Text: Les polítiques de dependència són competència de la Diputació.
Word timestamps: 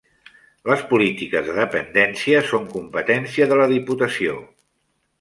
Les 0.71 0.79
polítiques 0.93 1.45
de 1.51 1.57
dependència 1.59 2.41
són 2.53 2.67
competència 2.75 3.51
de 3.53 3.63
la 3.63 3.71
Diputació. 3.77 4.43